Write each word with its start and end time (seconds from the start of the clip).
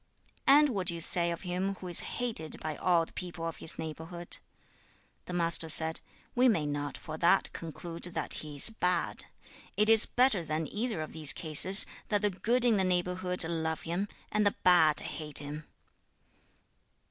'And 0.47 0.69
what 0.69 0.87
do 0.87 0.95
you 0.95 0.99
say 0.99 1.29
of 1.29 1.41
him 1.41 1.75
who 1.75 1.87
is 1.87 1.99
hated 1.99 2.59
by 2.59 2.75
all 2.75 3.05
the 3.05 3.13
people 3.13 3.47
of 3.47 3.57
his 3.57 3.77
neighborhood?' 3.77 4.39
The 5.25 5.33
Master 5.33 5.69
said, 5.69 5.99
'We 6.33 6.49
may 6.49 6.65
not 6.65 6.97
for 6.97 7.19
that 7.19 7.53
conclude 7.53 8.01
that 8.05 8.33
he 8.41 8.55
is 8.55 8.71
bad. 8.71 9.25
It 9.77 9.91
is 9.91 10.07
better 10.07 10.43
than 10.43 10.65
either 10.65 11.03
of 11.03 11.13
these 11.13 11.33
cases 11.33 11.85
that 12.09 12.23
the 12.23 12.31
good 12.31 12.65
in 12.65 12.77
the 12.77 12.83
neighborhood 12.83 13.43
love 13.43 13.81
him, 13.83 14.07
and 14.31 14.43
the 14.43 14.55
bad 14.63 15.01
hate 15.01 15.37
him.' 15.37 15.65